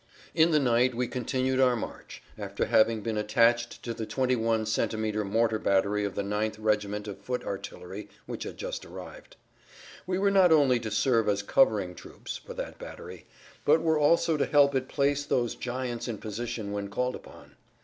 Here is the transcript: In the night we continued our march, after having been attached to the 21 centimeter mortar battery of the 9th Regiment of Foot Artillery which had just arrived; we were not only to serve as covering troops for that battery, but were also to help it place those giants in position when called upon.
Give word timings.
In 0.33 0.49
the 0.49 0.57
night 0.57 0.95
we 0.95 1.07
continued 1.07 1.59
our 1.59 1.75
march, 1.75 2.23
after 2.35 2.65
having 2.65 3.01
been 3.01 3.19
attached 3.19 3.83
to 3.83 3.93
the 3.93 4.07
21 4.07 4.65
centimeter 4.65 5.23
mortar 5.23 5.59
battery 5.59 6.03
of 6.05 6.15
the 6.15 6.23
9th 6.23 6.55
Regiment 6.57 7.07
of 7.07 7.19
Foot 7.19 7.43
Artillery 7.43 8.09
which 8.25 8.41
had 8.43 8.57
just 8.57 8.83
arrived; 8.83 9.35
we 10.07 10.17
were 10.17 10.31
not 10.31 10.51
only 10.51 10.79
to 10.79 10.89
serve 10.89 11.29
as 11.29 11.43
covering 11.43 11.93
troops 11.93 12.37
for 12.37 12.55
that 12.55 12.79
battery, 12.79 13.27
but 13.63 13.81
were 13.83 13.99
also 13.99 14.37
to 14.37 14.45
help 14.47 14.73
it 14.73 14.87
place 14.89 15.23
those 15.23 15.53
giants 15.53 16.07
in 16.07 16.17
position 16.17 16.71
when 16.71 16.87
called 16.87 17.13
upon. 17.15 17.55